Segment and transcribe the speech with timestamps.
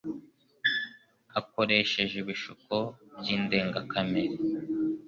[1.39, 2.75] akoresheje ibishuko
[3.19, 4.35] byi ndengakamere